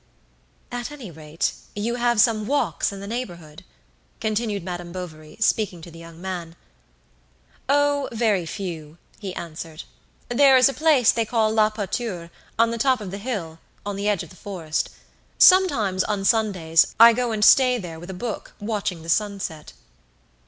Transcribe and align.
"At 0.71 0.89
any 0.91 1.11
rate, 1.11 1.51
you 1.75 1.93
have 1.93 2.19
some 2.19 2.47
walks 2.47 2.91
in 2.91 3.01
the 3.01 3.07
neighbourhood?" 3.07 3.63
continued 4.19 4.63
Madame 4.63 4.91
Bovary, 4.91 5.37
speaking 5.39 5.79
to 5.83 5.91
the 5.91 5.99
young 5.99 6.19
man. 6.19 6.55
"Oh, 7.69 8.09
very 8.11 8.47
few," 8.47 8.97
he 9.19 9.35
answered. 9.35 9.83
"There 10.27 10.57
is 10.57 10.67
a 10.67 10.73
place 10.73 11.11
they 11.11 11.23
call 11.23 11.53
La 11.53 11.69
Pâture, 11.69 12.31
on 12.57 12.71
the 12.71 12.79
top 12.79 12.99
of 12.99 13.11
the 13.11 13.19
hill, 13.19 13.59
on 13.85 13.95
the 13.95 14.09
edge 14.09 14.23
of 14.23 14.31
the 14.31 14.35
forest. 14.35 14.89
Sometimes, 15.37 16.03
on 16.05 16.25
Sundays, 16.25 16.95
I 16.99 17.13
go 17.13 17.31
and 17.31 17.45
stay 17.45 17.77
there 17.77 17.99
with 17.99 18.09
a 18.09 18.15
book, 18.15 18.55
watching 18.59 19.03
the 19.03 19.07
sunset." 19.09 19.73